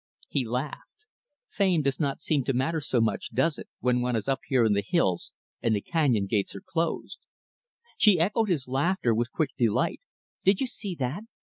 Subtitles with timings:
[0.29, 1.05] He laughed.
[1.47, 4.73] "Fame doesn't seem to matter so much, does it; when one is up here in
[4.73, 5.31] the hills
[5.61, 7.19] and the canyon gates are closed."
[7.99, 10.01] She echoed his laughter with quick delight.
[10.43, 11.25] "Did you see that?